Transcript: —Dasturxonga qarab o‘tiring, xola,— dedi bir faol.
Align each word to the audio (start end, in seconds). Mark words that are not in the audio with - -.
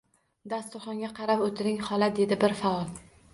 —Dasturxonga 0.53 1.09
qarab 1.19 1.43
o‘tiring, 1.49 1.77
xola,— 1.91 2.09
dedi 2.21 2.39
bir 2.47 2.57
faol. 2.65 2.91